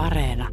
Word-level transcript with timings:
Areena. 0.00 0.48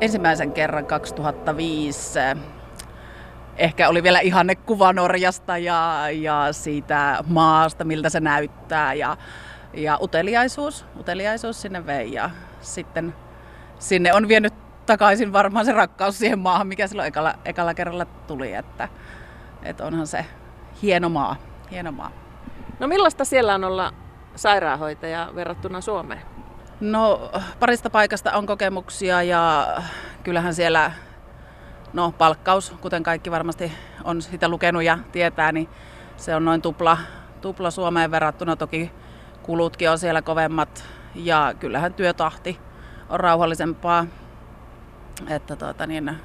Ensimmäisen 0.00 0.52
kerran 0.52 0.86
2005 0.86 2.18
ehkä 3.56 3.88
oli 3.88 4.02
vielä 4.02 4.20
ihanne 4.20 4.54
kuva 4.54 4.92
Norjasta 4.92 5.58
ja, 5.58 6.04
ja 6.10 6.48
siitä 6.52 7.18
maasta, 7.26 7.84
miltä 7.84 8.10
se 8.10 8.20
näyttää. 8.20 8.94
Ja, 8.94 9.16
ja 9.74 9.98
uteliaisuus, 10.02 10.86
uteliaisuus 10.98 11.62
sinne 11.62 11.86
vei 11.86 12.12
ja 12.12 12.30
sitten 12.60 13.14
sinne 13.78 14.14
on 14.14 14.28
vienyt 14.28 14.54
takaisin 14.86 15.32
varmaan 15.32 15.64
se 15.64 15.72
rakkaus 15.72 16.18
siihen 16.18 16.38
maahan, 16.38 16.66
mikä 16.66 16.86
silloin 16.86 17.08
ekalla, 17.08 17.34
ekalla 17.44 17.74
kerralla 17.74 18.04
tuli, 18.04 18.54
että, 18.54 18.88
että 19.62 19.84
onhan 19.84 20.06
se 20.06 20.24
hieno 20.82 21.08
maa, 21.08 21.36
hieno 21.70 21.92
maa. 21.92 22.10
No 22.78 22.86
millaista 22.86 23.24
siellä 23.24 23.54
on 23.54 23.64
olla 23.64 23.92
sairaanhoitaja 24.36 25.30
verrattuna 25.34 25.80
Suomeen? 25.80 26.22
No 26.80 27.30
parista 27.60 27.90
paikasta 27.90 28.32
on 28.32 28.46
kokemuksia 28.46 29.22
ja 29.22 29.66
kyllähän 30.22 30.54
siellä 30.54 30.92
no, 31.92 32.12
palkkaus, 32.18 32.70
kuten 32.80 33.02
kaikki 33.02 33.30
varmasti 33.30 33.72
on 34.04 34.22
sitä 34.22 34.48
lukenut 34.48 34.82
ja 34.82 34.98
tietää, 35.12 35.52
niin 35.52 35.68
se 36.16 36.36
on 36.36 36.44
noin 36.44 36.62
tupla, 36.62 36.98
tupla 37.40 37.70
Suomeen 37.70 38.10
verrattuna. 38.10 38.56
Toki 38.56 38.92
kulutkin 39.42 39.90
on 39.90 39.98
siellä 39.98 40.22
kovemmat 40.22 40.84
ja 41.14 41.54
kyllähän 41.60 41.94
työtahti 41.94 42.60
on 43.08 43.20
rauhallisempaa. 43.20 44.06
Että 45.28 45.56
tuota, 45.56 45.86
niin, 45.86 46.16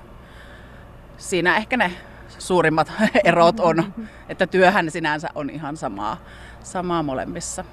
siinä 1.17 1.55
ehkä 1.57 1.77
ne 1.77 1.91
suurimmat 2.39 2.91
erot 3.23 3.59
on, 3.59 3.93
että 4.29 4.47
työhän 4.47 4.91
sinänsä 4.91 5.29
on 5.35 5.49
ihan 5.49 5.77
samaa, 5.77 6.17
samaa 6.63 7.03
molemmissa. 7.03 7.65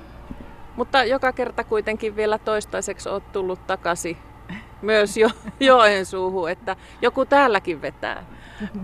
Mutta 0.77 1.05
joka 1.05 1.33
kerta 1.33 1.65
kuitenkin 1.65 2.17
vielä 2.17 2.39
toistaiseksi 2.39 3.09
olet 3.09 3.33
tullut 3.33 3.67
takaisin 3.67 4.17
myös 4.83 5.17
jo 5.17 5.31
Joensuuhun, 5.61 6.51
että 6.51 6.77
joku 7.03 7.25
täälläkin 7.25 7.83
vetää. 7.83 8.25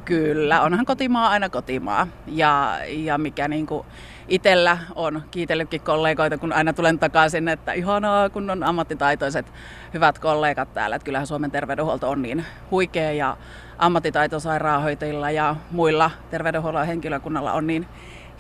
Kyllä, 0.05 0.63
onhan 0.63 0.87
kotimaa 0.87 1.29
aina 1.29 1.49
kotimaa. 1.49 2.07
Ja, 2.27 2.79
ja 2.87 3.19
mikä 3.19 3.49
niin 3.49 3.67
kuin 3.67 3.87
itsellä 4.29 4.79
on 4.95 5.23
kiitellytkin 5.31 5.81
kollegoita, 5.81 6.39
kun 6.39 6.53
aina 6.53 6.73
tulen 6.73 6.99
takaisin, 6.99 7.49
että 7.49 7.73
ihanaa, 7.73 8.31
kun 8.31 8.51
on 8.51 8.63
ammattitaitoiset 8.63 9.47
hyvät 9.95 10.19
kollegat 10.19 10.75
täällä. 10.75 10.97
Että 10.97 11.05
kyllähän 11.05 11.27
Suomen 11.27 11.51
terveydenhuolto 11.51 12.11
on 12.11 12.23
niin 12.23 12.45
huikea 12.71 13.13
ja 13.13 13.37
ammattitaitosairaanhoitajilla 13.79 15.31
ja 15.31 15.57
muilla 15.71 16.11
terveydenhuollon 16.31 16.87
henkilökunnalla 16.87 17.53
on 17.53 17.67
niin 17.67 17.87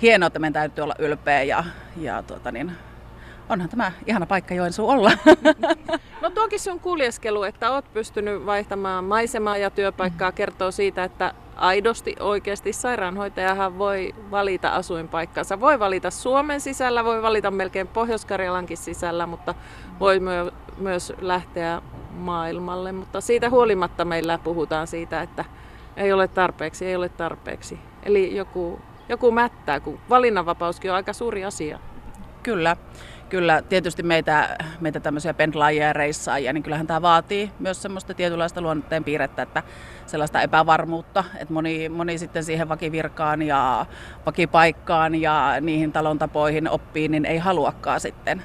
hienoa, 0.03 0.27
että 0.27 0.39
meidän 0.39 0.53
täytyy 0.53 0.85
olla 0.85 0.95
ylpeä 0.99 1.43
ja, 1.43 1.65
ja 1.97 2.23
tuota 2.23 2.53
niin, 2.53 2.73
onhan 3.49 3.69
tämä 3.69 3.93
ihana 4.07 4.27
paikka 4.27 4.55
Joensuu 4.55 4.89
olla. 4.89 5.13
No 6.21 6.31
tuokin 6.31 6.61
sun 6.61 6.81
kuljeskelu, 6.81 7.43
että 7.43 7.71
oot 7.71 7.93
pystynyt 7.93 8.47
vaihtamaan 8.47 9.05
maisemaa 9.05 9.57
ja 9.57 9.71
työpaikkaa, 9.71 10.33
kertoo 10.33 10.71
siitä, 10.71 11.05
että 11.05 11.35
aidosti 11.57 12.17
oikeasti 12.21 12.73
sairaanhoitajahan 12.73 13.79
voi 13.79 14.15
valita 14.31 14.69
asuinpaikkansa. 14.69 15.61
Voi 15.61 15.79
valita 15.79 16.11
Suomen 16.11 16.61
sisällä, 16.61 17.05
voi 17.05 17.23
valita 17.23 17.51
melkein 17.51 17.87
Pohjois-Karjalankin 17.87 18.77
sisällä, 18.77 19.27
mutta 19.27 19.55
voi 20.01 20.21
myö- 20.21 20.53
myös 20.79 21.13
lähteä 21.21 21.83
maailmalle. 22.11 22.93
Mutta 22.93 23.21
siitä 23.21 23.51
huolimatta 23.51 24.05
meillä 24.05 24.39
puhutaan 24.39 24.87
siitä, 24.87 25.23
että 25.23 25.45
ei 25.97 26.13
ole 26.13 26.29
tarpeeksi, 26.29 26.87
ei 26.87 26.97
ole 26.97 27.09
tarpeeksi. 27.09 27.79
Eli 28.03 28.37
joku, 28.37 28.81
joku 29.09 29.31
mättää, 29.31 29.81
kun 29.81 29.99
valinnanvapauskin 30.09 30.91
on 30.91 30.97
aika 30.97 31.13
suuri 31.13 31.45
asia. 31.45 31.79
Kyllä 32.47 32.77
kyllä 33.29 33.63
tietysti 33.63 34.03
meitä, 34.03 34.59
meitä 34.81 35.01
tämmöisiä 35.01 35.35
pendlaajia 35.35 35.87
ja 35.87 35.93
reissaajia, 35.93 36.53
niin 36.53 36.63
kyllähän 36.63 36.87
tämä 36.87 37.03
vaatii 37.03 37.51
myös 37.59 37.83
semmoista 37.83 38.15
tietynlaista 38.15 38.61
luonnetteen 38.61 39.05
piirrettä, 39.05 39.43
että 39.43 39.63
sellaista 40.07 40.43
epävarmuutta, 40.43 41.25
että 41.39 41.55
moni, 41.55 41.89
moni 41.89 42.19
sitten 42.19 42.45
siihen 42.45 42.69
vakivirkaan 42.69 43.43
ja 43.43 43.87
vakipaikkaan 44.27 45.15
ja 45.15 45.57
niihin 45.61 45.93
talon 45.93 46.19
tapoihin 46.19 46.71
oppii, 46.71 47.09
niin 47.09 47.25
ei 47.25 47.39
haluakaan 47.39 48.01
sitten 48.01 48.43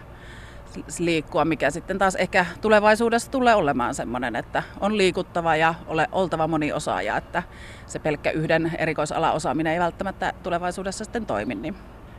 liikkua, 0.99 1.45
mikä 1.45 1.69
sitten 1.69 1.97
taas 1.97 2.15
ehkä 2.15 2.45
tulevaisuudessa 2.61 3.31
tulee 3.31 3.55
olemaan 3.55 3.95
semmoinen, 3.95 4.35
että 4.35 4.63
on 4.79 4.97
liikuttava 4.97 5.55
ja 5.55 5.73
ole, 5.87 6.07
oltava 6.11 6.47
moni 6.47 6.73
osaaja, 6.73 7.17
että 7.17 7.43
se 7.85 7.99
pelkkä 7.99 8.31
yhden 8.31 8.71
erikoisala 8.77 9.31
osaaminen 9.31 9.73
ei 9.73 9.79
välttämättä 9.79 10.33
tulevaisuudessa 10.43 11.03
sitten 11.03 11.25
toimi. 11.25 11.55
Niin 11.55 11.75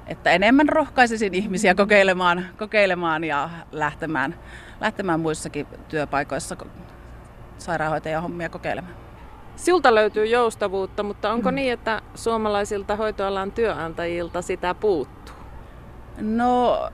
että 0.06 0.30
enemmän 0.30 0.68
rohkaisisin 0.68 1.34
ihmisiä 1.34 1.74
kokeilemaan, 1.74 2.46
kokeilemaan 2.58 3.24
ja 3.24 3.50
lähtemään, 3.72 4.34
lähtemään 4.80 5.20
muissakin 5.20 5.66
työpaikoissa 5.88 6.56
sairaanhoitajan 7.58 8.22
hommia 8.22 8.48
kokeilemaan. 8.48 8.94
Siltä 9.56 9.94
löytyy 9.94 10.26
joustavuutta, 10.26 11.02
mutta 11.02 11.32
onko 11.32 11.50
mm. 11.50 11.54
niin, 11.54 11.72
että 11.72 12.02
suomalaisilta 12.14 12.96
hoitoalan 12.96 13.52
työnantajilta 13.52 14.42
sitä 14.42 14.74
puuttuu? 14.74 15.34
No, 16.20 16.88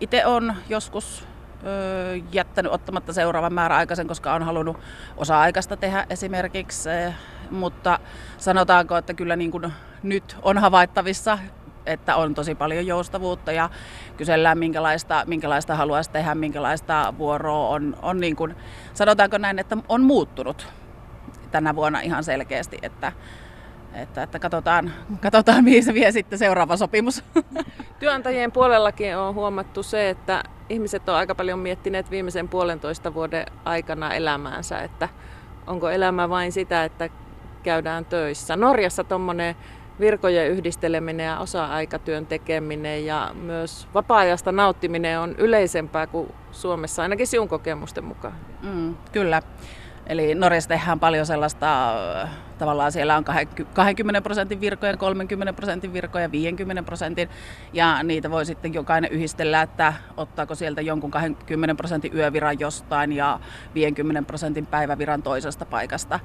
itse 0.00 0.26
on 0.26 0.54
joskus 0.68 1.26
ö, 1.66 2.20
jättänyt 2.32 2.72
ottamatta 2.72 3.12
seuraavan 3.12 3.54
määräaikaisen, 3.54 4.06
koska 4.06 4.34
on 4.34 4.42
halunnut 4.42 4.76
osa-aikaista 5.16 5.76
tehdä 5.76 6.06
esimerkiksi. 6.10 6.88
Mutta 7.50 7.98
sanotaanko, 8.38 8.96
että 8.96 9.14
kyllä 9.14 9.36
niin 9.36 9.50
kuin 9.50 9.72
nyt 10.02 10.36
on 10.42 10.58
havaittavissa 10.58 11.38
että 11.86 12.16
on 12.16 12.34
tosi 12.34 12.54
paljon 12.54 12.86
joustavuutta 12.86 13.52
ja 13.52 13.70
kysellään 14.16 14.58
minkälaista, 14.58 15.22
minkälaista 15.26 15.76
haluaisi 15.76 16.10
tehdä, 16.10 16.34
minkälaista 16.34 17.14
vuoroa 17.18 17.68
on, 17.68 17.96
on 18.02 18.20
niin 18.20 18.36
kuin, 18.36 18.56
sanotaanko 18.94 19.38
näin, 19.38 19.58
että 19.58 19.76
on 19.88 20.02
muuttunut 20.02 20.68
tänä 21.50 21.76
vuonna 21.76 22.00
ihan 22.00 22.24
selkeästi, 22.24 22.78
että, 22.82 23.12
että, 23.94 24.22
että 24.22 24.38
katsotaan, 24.38 24.92
katsotaan, 25.22 25.64
mihin 25.64 25.84
se 25.84 25.94
vie 25.94 26.12
sitten 26.12 26.38
seuraava 26.38 26.76
sopimus. 26.76 27.24
Työnantajien 27.98 28.52
puolellakin 28.52 29.16
on 29.16 29.34
huomattu 29.34 29.82
se, 29.82 30.10
että 30.10 30.42
ihmiset 30.68 31.08
on 31.08 31.14
aika 31.14 31.34
paljon 31.34 31.58
miettineet 31.58 32.10
viimeisen 32.10 32.48
puolentoista 32.48 33.14
vuoden 33.14 33.46
aikana 33.64 34.14
elämäänsä, 34.14 34.78
että 34.78 35.08
onko 35.66 35.90
elämä 35.90 36.28
vain 36.28 36.52
sitä, 36.52 36.84
että 36.84 37.08
käydään 37.62 38.04
töissä. 38.04 38.56
Norjassa 38.56 39.04
tuommoinen 39.04 39.56
virkojen 40.00 40.50
yhdisteleminen 40.50 41.26
ja 41.26 41.38
osa-aikatyön 41.38 42.26
tekeminen 42.26 43.06
ja 43.06 43.30
myös 43.42 43.88
vapaa-ajasta 43.94 44.52
nauttiminen 44.52 45.20
on 45.20 45.34
yleisempää 45.38 46.06
kuin 46.06 46.32
Suomessa, 46.52 47.02
ainakin 47.02 47.26
sinun 47.26 47.48
kokemusten 47.48 48.04
mukaan. 48.04 48.34
Mm, 48.62 48.94
kyllä. 49.12 49.42
Eli 50.06 50.34
Norjassa 50.34 50.68
tehdään 50.68 51.00
paljon 51.00 51.26
sellaista, 51.26 51.94
tavallaan 52.58 52.92
siellä 52.92 53.16
on 53.16 53.24
20 53.74 54.20
prosentin 54.20 54.60
virkoja, 54.60 54.96
30 54.96 55.52
prosentin 55.52 55.92
virkoja, 55.92 56.32
50 56.32 56.82
prosentin, 56.82 57.28
ja 57.72 58.02
niitä 58.02 58.30
voi 58.30 58.46
sitten 58.46 58.74
jokainen 58.74 59.10
yhdistellä, 59.12 59.62
että 59.62 59.92
ottaako 60.16 60.54
sieltä 60.54 60.80
jonkun 60.80 61.10
20 61.10 61.74
prosentin 61.74 62.16
yöviran 62.16 62.60
jostain 62.60 63.12
ja 63.12 63.40
50 63.74 64.26
prosentin 64.26 64.66
päiväviran 64.66 65.22
toisesta 65.22 65.66
paikasta. 65.66 66.20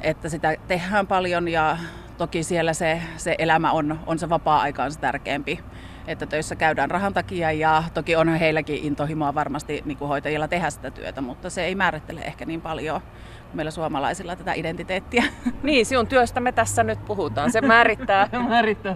Että 0.00 0.28
sitä 0.28 0.56
tehdään 0.68 1.06
paljon 1.06 1.48
ja 1.48 1.76
toki 2.18 2.42
siellä 2.42 2.72
se, 2.72 3.02
se 3.16 3.34
elämä 3.38 3.72
on, 3.72 4.00
on 4.06 4.18
se 4.18 4.28
vapaa-aika 4.28 4.84
on 4.84 4.92
se 4.92 5.00
tärkeämpi. 5.00 5.60
Että 6.06 6.26
töissä 6.26 6.56
käydään 6.56 6.90
rahan 6.90 7.14
takia 7.14 7.52
ja 7.52 7.84
toki 7.94 8.16
on 8.16 8.28
heilläkin 8.28 8.84
intohimoa 8.84 9.34
varmasti 9.34 9.82
niin 9.84 9.98
kuin 9.98 10.08
hoitajilla 10.08 10.48
tehdä 10.48 10.70
sitä 10.70 10.90
työtä, 10.90 11.20
mutta 11.20 11.50
se 11.50 11.64
ei 11.64 11.74
määrittele 11.74 12.20
ehkä 12.20 12.44
niin 12.44 12.60
paljon 12.60 13.00
meillä 13.54 13.70
suomalaisilla 13.70 14.36
tätä 14.36 14.52
identiteettiä. 14.52 15.24
Niin, 15.62 15.86
sinun 15.86 16.06
työstä 16.06 16.40
me 16.40 16.52
tässä 16.52 16.82
nyt 16.82 17.04
puhutaan. 17.04 17.52
Se 17.52 17.60
määrittää. 17.60 18.28
määrittää 18.48 18.94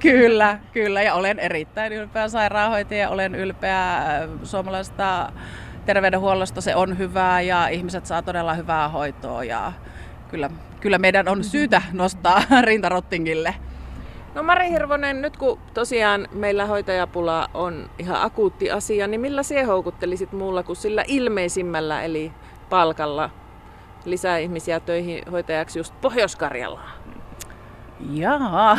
kyllä, 0.00 0.58
kyllä. 0.72 1.02
Ja 1.02 1.14
olen 1.14 1.38
erittäin 1.38 1.92
ylpeä 1.92 2.28
sairaanhoitaja. 2.28 3.10
Olen 3.10 3.34
ylpeä 3.34 3.96
äh, 3.96 4.28
suomalaisesta 4.42 5.32
terveydenhuollosta. 5.86 6.60
Se 6.60 6.74
on 6.76 6.98
hyvää 6.98 7.40
ja 7.40 7.68
ihmiset 7.68 8.06
saa 8.06 8.22
todella 8.22 8.54
hyvää 8.54 8.88
hoitoa. 8.88 9.44
Ja 9.44 9.72
kyllä 10.30 10.50
kyllä 10.80 10.98
meidän 10.98 11.28
on 11.28 11.44
syytä 11.44 11.82
nostaa 11.92 12.42
rintarottingille. 12.66 13.54
No 14.34 14.42
Mari 14.42 14.70
Hirvonen, 14.70 15.22
nyt 15.22 15.36
kun 15.36 15.58
tosiaan 15.74 16.28
meillä 16.32 16.66
hoitajapula 16.66 17.50
on 17.54 17.90
ihan 17.98 18.22
akuutti 18.22 18.70
asia, 18.70 19.06
niin 19.06 19.20
millä 19.20 19.42
sinä 19.42 19.66
houkuttelisit 19.66 20.32
muulla 20.32 20.62
kuin 20.62 20.76
sillä 20.76 21.04
ilmeisimmällä 21.06 22.02
eli 22.02 22.32
palkalla 22.70 23.30
lisää 24.04 24.38
ihmisiä 24.38 24.80
töihin 24.80 25.22
hoitajaksi 25.32 25.78
just 25.78 25.94
Pohjois-Karjalaan? 26.00 26.90
Jaa, 28.10 28.78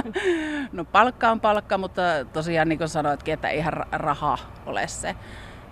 no 0.72 0.84
palkka 0.84 1.30
on 1.30 1.40
palkka, 1.40 1.78
mutta 1.78 2.02
tosiaan 2.32 2.68
niin 2.68 2.78
kuin 2.78 2.88
sanoitkin, 2.88 3.34
että 3.34 3.48
eihän 3.48 3.72
raha 3.92 4.38
ole 4.66 4.88
se. 4.88 5.16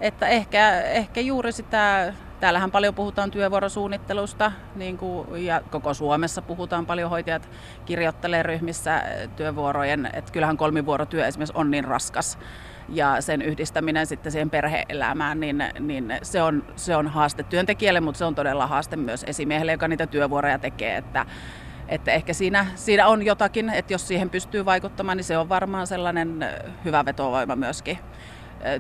Että 0.01 0.27
ehkä, 0.27 0.81
ehkä 0.81 1.21
juuri 1.21 1.53
sitä 1.53 2.13
Täällähän 2.41 2.71
paljon 2.71 2.95
puhutaan 2.95 3.31
työvuorosuunnittelusta 3.31 4.53
niin 4.75 4.99
kuin, 4.99 5.45
ja 5.45 5.61
koko 5.71 5.95
Suomessa 5.95 6.43
puhutaan 6.43 6.87
paljon. 6.87 7.11
Hoitajat 7.11 7.51
kirjoittelee 7.85 8.43
ryhmissä 8.43 9.03
työvuorojen, 9.37 10.11
että 10.13 10.33
kyllähän 10.33 10.57
kolmivuorotyö 10.57 11.27
esimerkiksi 11.27 11.57
on 11.57 11.71
niin 11.71 11.85
raskas 11.85 12.39
ja 12.89 13.21
sen 13.21 13.43
yhdistäminen 13.43 14.07
sitten 14.07 14.33
siihen 14.33 14.51
perheelämään, 14.51 15.41
niin, 15.41 15.65
niin 15.81 16.15
se, 16.23 16.43
on, 16.43 16.65
se 16.77 16.97
on 16.97 17.09
haaste 17.09 17.43
työntekijälle, 17.43 18.01
mutta 18.01 18.19
se 18.19 18.25
on 18.25 18.35
todella 18.35 18.67
haaste 18.67 18.97
myös 18.97 19.25
esimiehelle, 19.27 19.73
joka 19.73 19.89
niitä 19.89 20.07
työvuoroja 20.07 20.59
tekee, 20.59 20.97
että, 20.97 21.27
että 21.89 22.13
ehkä 22.13 22.33
siinä, 22.33 22.67
siinä 22.75 23.07
on 23.07 23.27
jotakin, 23.27 23.71
että 23.71 23.95
jos 23.95 24.09
siihen 24.09 24.31
pystyy 24.31 24.65
vaikuttamaan, 24.65 25.17
niin 25.17 25.25
se 25.25 25.39
on 25.39 25.49
varmaan 25.49 25.87
sellainen 25.87 26.47
hyvä 26.85 27.05
vetovoima 27.05 27.57
myöskin. 27.57 27.99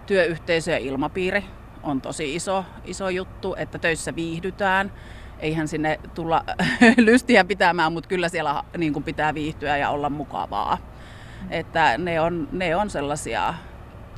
Työyhteisö 0.06 0.70
ja 0.70 0.78
ilmapiiri 0.78 1.44
on 1.82 2.00
tosi 2.00 2.34
iso, 2.34 2.64
iso 2.84 3.08
juttu, 3.08 3.54
että 3.58 3.78
töissä 3.78 4.16
viihdytään. 4.16 4.92
Eihän 5.38 5.68
sinne 5.68 6.00
tulla 6.14 6.44
lystiä 6.96 7.44
pitämään, 7.44 7.92
mutta 7.92 8.08
kyllä 8.08 8.28
siellä 8.28 8.64
niin 8.76 8.92
kuin 8.92 9.04
pitää 9.04 9.34
viihtyä 9.34 9.76
ja 9.76 9.90
olla 9.90 10.10
mukavaa. 10.10 10.78
Että 11.50 11.98
ne 11.98 12.20
on, 12.20 12.48
ne 12.52 12.76
on 12.76 12.90
sellaisia. 12.90 13.54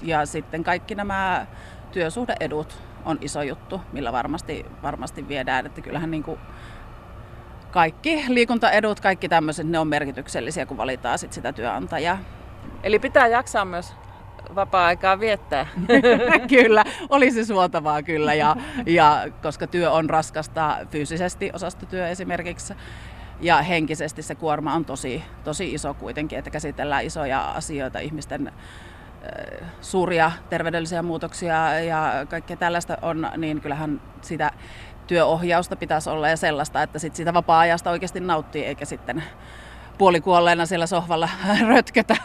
Ja 0.02 0.26
sitten 0.26 0.64
kaikki 0.64 0.94
nämä 0.94 1.46
työsuhdeedut 1.92 2.82
on 3.04 3.18
iso 3.20 3.42
juttu, 3.42 3.80
millä 3.92 4.12
varmasti, 4.12 4.66
varmasti 4.82 5.28
viedään. 5.28 5.66
Että 5.66 5.80
kyllähän 5.80 6.10
niin 6.10 6.22
kuin 6.22 6.40
kaikki 7.70 8.24
liikuntaedut, 8.28 9.00
kaikki 9.00 9.28
tämmöiset, 9.28 9.66
ne 9.66 9.78
on 9.78 9.88
merkityksellisiä, 9.88 10.66
kun 10.66 10.76
valitaan 10.76 11.18
sit 11.18 11.32
sitä 11.32 11.52
työnantajaa. 11.52 12.18
Eli 12.82 12.98
pitää 12.98 13.26
jaksaa 13.26 13.64
myös 13.64 13.94
vapaa-aikaa 14.54 15.20
viettää. 15.20 15.66
kyllä, 16.58 16.84
olisi 17.08 17.44
suotavaa 17.44 18.02
kyllä, 18.02 18.34
ja, 18.34 18.56
ja 18.86 19.26
koska 19.42 19.66
työ 19.66 19.90
on 19.90 20.10
raskasta 20.10 20.76
fyysisesti, 20.90 21.50
osastotyö 21.52 22.08
esimerkiksi, 22.08 22.74
ja 23.40 23.62
henkisesti 23.62 24.22
se 24.22 24.34
kuorma 24.34 24.74
on 24.74 24.84
tosi, 24.84 25.22
tosi 25.44 25.74
iso 25.74 25.94
kuitenkin, 25.94 26.38
että 26.38 26.50
käsitellään 26.50 27.04
isoja 27.04 27.50
asioita, 27.50 27.98
ihmisten 27.98 28.52
suuria 29.80 30.32
terveydellisiä 30.50 31.02
muutoksia 31.02 31.80
ja 31.80 32.26
kaikkea 32.28 32.56
tällaista 32.56 32.98
on, 33.02 33.28
niin 33.36 33.60
kyllähän 33.60 34.00
sitä 34.22 34.50
työohjausta 35.06 35.76
pitäisi 35.76 36.10
olla 36.10 36.28
ja 36.28 36.36
sellaista, 36.36 36.82
että 36.82 36.98
sit 36.98 37.14
sitä 37.14 37.34
vapaa-ajasta 37.34 37.90
oikeasti 37.90 38.20
nauttii 38.20 38.64
eikä 38.64 38.84
sitten 38.84 39.22
puolikuolleena 39.98 40.66
siellä 40.66 40.86
sohvalla 40.86 41.28
rötkötä. 41.68 42.16